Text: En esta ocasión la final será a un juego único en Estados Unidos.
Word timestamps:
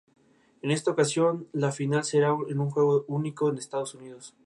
En 0.63 0.71
esta 0.71 0.89
ocasión 0.89 1.47
la 1.53 1.71
final 1.71 2.03
será 2.03 2.29
a 2.29 2.33
un 2.33 2.71
juego 2.71 3.05
único 3.07 3.49
en 3.51 3.59
Estados 3.59 3.93
Unidos. 3.93 4.33